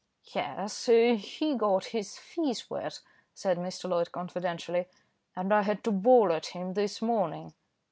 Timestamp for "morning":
7.03-7.53